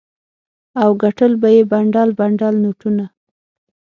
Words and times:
او 0.81 0.89
ګټل 1.03 1.31
به 1.41 1.49
یې 1.55 1.63
بنډل 1.71 2.09
بنډل 2.19 2.55
نوټونه. 2.63 3.05